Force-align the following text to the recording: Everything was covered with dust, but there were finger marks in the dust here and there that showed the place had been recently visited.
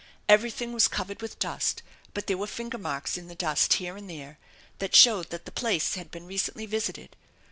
Everything 0.27 0.73
was 0.73 0.87
covered 0.87 1.21
with 1.21 1.37
dust, 1.37 1.83
but 2.15 2.25
there 2.25 2.35
were 2.39 2.47
finger 2.47 2.79
marks 2.79 3.19
in 3.19 3.27
the 3.27 3.35
dust 3.35 3.73
here 3.73 3.95
and 3.95 4.09
there 4.09 4.39
that 4.79 4.95
showed 4.95 5.29
the 5.29 5.37
place 5.51 5.93
had 5.93 6.09
been 6.09 6.25
recently 6.25 6.65
visited. 6.65 7.15